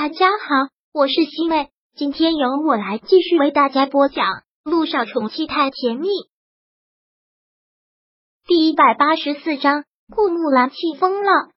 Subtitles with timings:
[0.00, 4.24] 大家好，我是西妹，今天由我来继续为大家播讲
[4.62, 6.06] 《路上宠妻太甜蜜》
[8.46, 9.82] 第一百八十四章。
[10.14, 11.50] 顾木兰气疯了，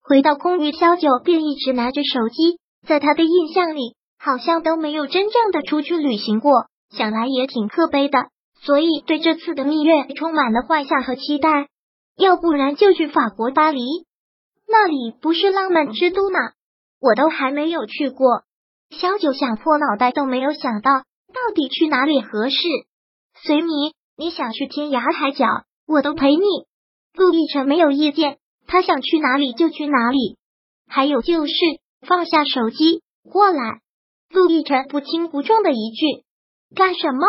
[0.00, 2.58] 回到公寓，萧九便一直拿着手机，
[2.88, 6.50] 在他的印象里，好像都没有真正的出去旅行过，
[6.88, 8.30] 想来也挺可悲的，
[8.62, 11.68] 所以对这次的蜜月充满了幻想和期待。
[12.16, 13.82] 要不然就去法国巴黎，
[14.66, 16.38] 那里不是浪漫之都吗？
[17.00, 18.44] 我都还没有去过，
[18.90, 22.56] 萧九想破脑袋都没有想到到底去哪里合适。
[23.42, 25.46] 随你，你想去天涯海角，
[25.86, 26.42] 我都陪你。
[27.12, 30.38] 陆亦辰没有意见，他想去哪里就去哪里。
[30.88, 31.52] 还有就是
[32.00, 33.80] 放下手机过来。
[34.30, 36.24] 陆亦辰不轻不重的一句
[36.74, 37.26] ：“干什么？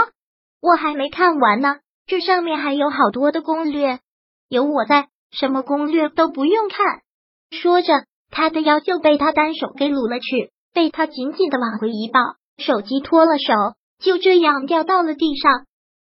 [0.61, 3.99] 我还没看完呢，这上面还有好多的攻略，
[4.47, 7.02] 有我在，什么攻略都不用看。”
[7.52, 7.94] 说着。
[8.37, 12.19] 他的腰就被他单手给撸了去，被他紧紧的往回一抱，
[12.59, 13.51] 手机脱了手，
[13.97, 15.66] 就这样掉到了地上。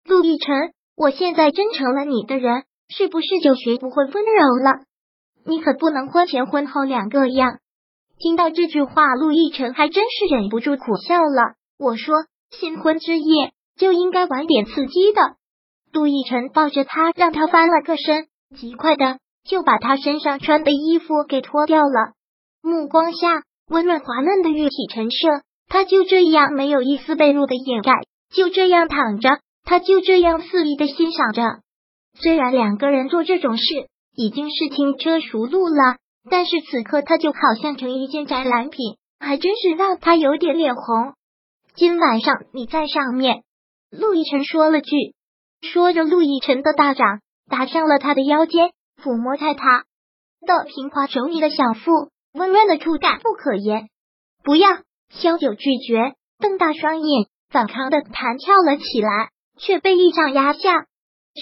[0.05, 4.87] 陆亦辰，我现在真成了你的人，是不是就学不会温柔了？
[5.45, 7.59] 你可不能婚前婚后两个样。
[8.19, 11.55] 听到这句话，陆亦辰还真是忍不住苦笑了。
[11.79, 12.13] 我说，
[12.51, 15.37] 新婚之夜就应该玩点刺激的。
[15.93, 19.21] 陆亦辰抱着他，让他翻了个身，极快的。
[19.49, 22.15] 就把他身上穿的衣服给脱掉了，
[22.67, 27.93] 目光下温润滑嫩的玉体陈设，他就这样没有一丝被褥的掩盖，
[28.35, 31.43] 就这样躺着，他就这样肆意的欣赏着。
[32.21, 33.63] 虽然两个人做这种事
[34.17, 41.15] 已经是轻车熟路了，但是此刻他就好像成一件展览品，还真是让他有点脸红。
[41.77, 43.45] 今晚上你在上面，
[43.93, 45.15] 陆亦辰说了句，
[45.63, 48.71] 说着，陆亦辰的大掌打上了他的腰间。
[48.97, 49.85] 抚摸在他
[50.41, 53.89] 的平滑柔腻的小腹，温润的触感不可言。
[54.45, 54.69] 不要，
[55.11, 60.87] 萧九拒绝，瞪大双眼，反抗的弹跳了起来，却被一掌压下，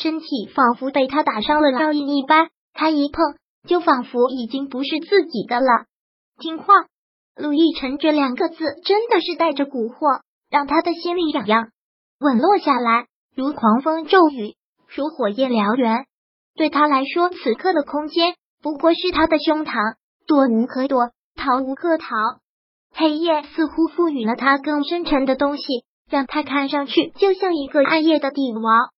[0.00, 2.48] 身体仿佛被他打伤了烙印一般。
[2.72, 3.22] 他一碰，
[3.68, 5.86] 就仿佛已经不是自己的了。
[6.38, 6.74] 听话，
[7.36, 11.68] 陆亦辰这两个字真的是带着蛊惑，让他的心里痒痒，
[12.18, 13.06] 稳落下来，
[13.36, 14.56] 如狂风骤雨，
[14.88, 16.06] 如火焰燎原。
[16.56, 22.06] 对他来说，此刻的空间不过是他的胸膛，躲无可躲，逃无可逃。
[22.94, 25.64] 黑夜似乎赋予了他更深沉的东西，
[26.10, 28.90] 让他看上去就像一个暗夜的帝王。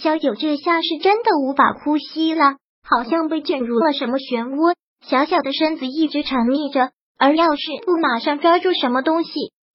[0.00, 9.30] 萧九这下是真的无法呼吸了，好像被卷入了什么漩涡，小小的身子一直沉溺着，而要是不马上抓住什么东西，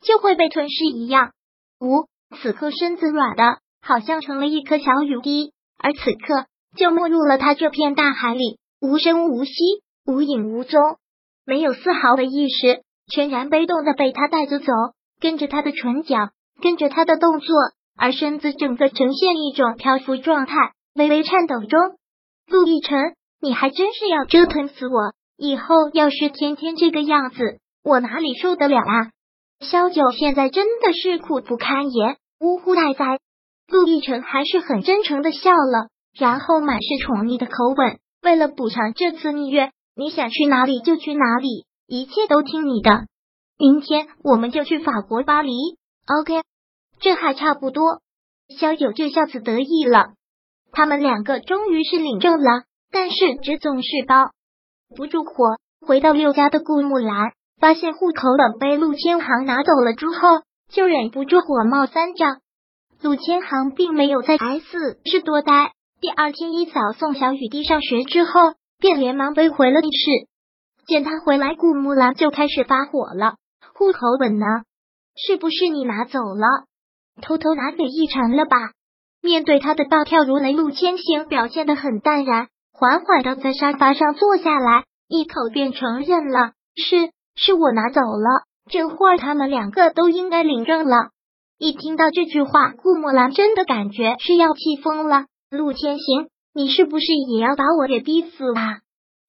[0.05, 1.31] 就会被吞噬一样。
[1.79, 6.45] 无，此刻身子软的，好像成了一颗小雨滴，而此刻。
[6.75, 9.53] 就没入了他这片大海里，无声无息，
[10.05, 10.81] 无影无踪，
[11.45, 12.81] 没有丝毫的意识，
[13.11, 14.65] 全然被动的被他带着走，
[15.21, 16.29] 跟着他的唇角，
[16.61, 17.55] 跟着他的动作，
[17.97, 20.55] 而身子整个呈现一种漂浮状态，
[20.95, 21.79] 微微颤抖中。
[22.47, 25.13] 陆亦辰，你还真是要折腾死我！
[25.37, 29.11] 以后要是天天这个样子，我哪里受得了啊？
[29.61, 33.19] 萧九现在真的是苦不堪言，呜呼待哉！
[33.67, 35.87] 陆亦辰还是很真诚的笑了。
[36.15, 43.05] 然后满是宠溺的口吻，为了补偿这次蜜月，你想去哪里就去哪里，一切都听你的。
[43.57, 45.51] 明天我们就去法国巴黎
[46.07, 46.41] ，OK？
[46.99, 48.01] 这还差不多。
[48.57, 50.13] 萧九这下子得意了，
[50.71, 54.31] 他们两个终于是领证了，但是纸总是包
[54.95, 55.57] 不住火。
[55.85, 62.39] 回到六家的顾木兰发现户口本被陆千行拿走了之后，就忍不住火冒三丈。
[63.01, 65.73] 陆千行并没有在 S 市多待。
[65.99, 68.31] 第二天一早送小雨滴上学之后，
[68.83, 70.27] 便连忙背回了地市。
[70.85, 73.35] 见他回来，顾木兰就开始发火了
[73.73, 74.45] ：“户口本呢？
[75.15, 76.65] 是不是你拿走了？
[77.21, 78.57] 偷偷拿给易晨了吧？”
[79.23, 88.43] 面对他的暴跳如雷，陆千行表现的很淡然，缓缓的在沙发上坐下来，一口便承认了：“是，是我拿走了。
[88.69, 91.11] 这会儿他们两个都应该领证了。”
[91.57, 95.27] 一听到这句话，顾木兰真的感觉是要气疯了。
[95.49, 98.79] 陆千行，你是不是也要把我给逼死啊？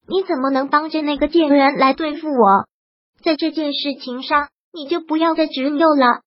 [0.07, 2.67] 你怎么能帮着那个贱人来对付我？
[3.23, 6.21] 在这件事情上，你就不要再执拗了。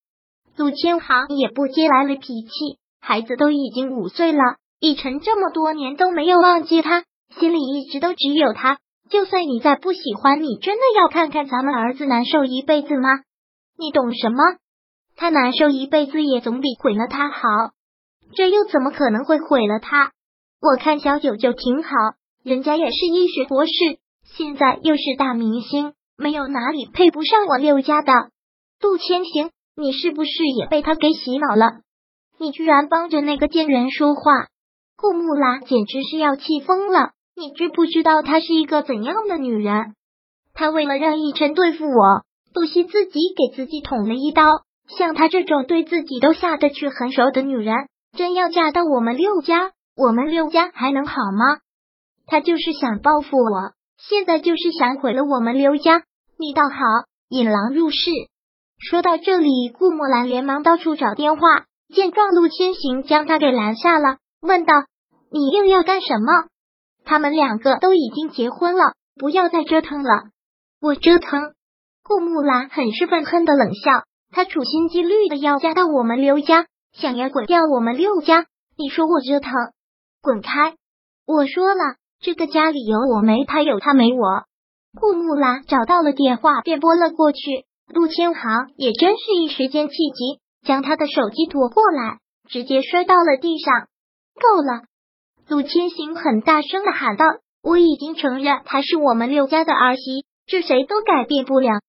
[0.56, 7.04] 陆千行也不接来了脾气，孩子都已经五岁了，奕晨这么多年都没有忘记他，
[7.38, 8.78] 心里一直都只有他。
[9.08, 13.08] 就算你再不喜欢，你真的要看看咱们儿子难受一辈子吗？
[13.78, 14.42] 你懂什么？
[15.14, 17.38] 他难受一辈子也总比毁了他好。
[18.34, 20.10] 这又怎么可能会毁了他？
[20.60, 21.90] 我看小九就挺好，
[22.42, 23.70] 人家也是医学博士，
[24.24, 28.12] 现在又是大明星，没有哪里配不上我六家的。
[28.80, 31.82] 杜千行，你是不是也被他给洗脑了？
[32.38, 34.22] 你居然帮着那个贱人说话！
[34.96, 37.10] 顾木兰简直是要气疯了。
[37.36, 39.94] 你知不知道她是一个怎样的女人？
[40.54, 44.42] 她为了让逸晨对付我，不惜自己给自己捅了一刀。
[44.88, 47.76] 像她这种对自己都下得去狠手的女人，
[48.16, 51.58] 真要嫁到我们六家，我们六家还能好吗？
[52.24, 56.04] 他就是想报复我，现在就是想毁了我们刘家。
[56.38, 56.76] 你倒好，
[57.28, 57.98] 引狼入室。
[58.78, 61.40] 说到这里，顾墨兰连忙到处找电话，
[61.92, 64.72] 见状，陆千行将他给拦下了，问道
[65.32, 66.46] ：“你又要干什么？”
[67.04, 70.28] 他们两个都已经结婚了，不要再折腾了。
[70.80, 71.54] 我折腾？
[72.04, 74.04] 顾木兰很是愤恨的冷笑。
[74.30, 78.46] 他处心积虑的要嫁到我们刘家，想要毁掉我们六家。
[78.76, 79.50] 你说我折腾？
[80.20, 80.74] 滚开！
[81.26, 84.44] 我说了，这个家里有我没他，有他没我。
[84.98, 87.66] 顾木兰找到了电话，便拨了过去。
[87.92, 92.18] 陆千行也真是一时间气急，将他的手机夺过来，
[92.48, 93.88] 直接摔到了地上。
[94.40, 94.82] 够了！
[95.48, 97.24] 陆千行很大声的喊道
[97.62, 101.80] ：“我已经承认她是我们六家的儿媳，这谁都改变不了。”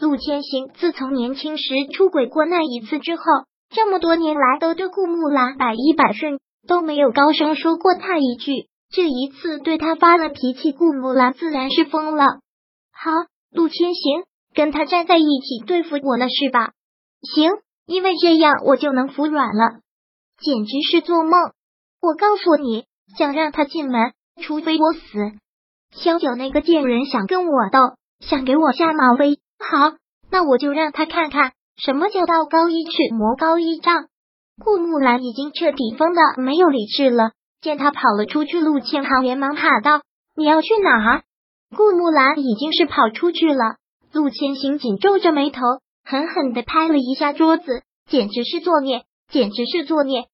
[0.00, 1.64] 陆千行自从年轻时
[1.94, 3.22] 出轨过那一次之后，
[3.70, 8.68] 这么多年来都对顾木兰百依百顺，都没有高声说过他一句。
[8.90, 12.24] 这一次对他发了脾气，顾木兰自然是疯了。
[12.92, 13.10] 好，
[13.50, 14.24] 陆千行
[14.54, 16.72] 跟他站在一起对付我了是吧？
[17.34, 17.50] 行，
[17.86, 19.80] 因为这样我就能服软了，
[20.38, 21.32] 简直是做梦。
[22.00, 22.84] 我告诉你。
[23.16, 24.98] 想让他进门，除非我死。
[25.92, 27.78] 萧九那个贱人想跟我斗，
[28.18, 29.38] 想给我下马威。
[29.60, 29.96] 好，
[30.28, 34.08] 那我就让他看看什么叫道高一尺，魔高一丈。
[34.62, 40.00] 顾木兰已经彻底疯的没有理智了，见他跑了出去，陆千行连忙喊道
[40.36, 41.22] ：“你要去哪儿？”
[41.76, 43.76] 顾木兰已经是跑出去了。
[44.12, 45.60] 陆千行紧皱着眉头，
[46.04, 50.24] 狠狠的拍了一下桌子，简直是作孽，简直是作孽。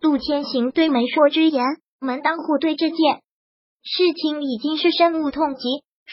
[0.00, 1.64] 陆千行对媒妁之言。
[2.00, 3.22] 门当户对这件
[3.82, 5.62] 事情已经是深恶痛疾。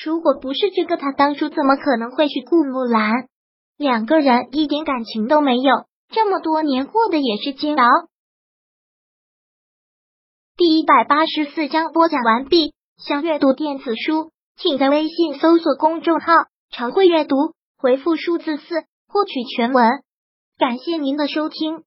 [0.05, 3.27] 如果不是这个，他当初怎么可能会去顾木兰？
[3.77, 7.85] 两个人一点感情都没有，这么多年过的也是煎熬。
[10.57, 12.73] 第一百八十四章播讲完毕。
[12.97, 16.33] 想阅读电子书，请在微信搜索公众号
[16.69, 17.35] “常会阅读”，
[17.79, 19.89] 回复数字四获取全文。
[20.59, 21.83] 感谢您的收听。